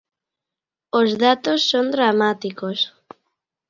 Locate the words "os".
0.99-1.09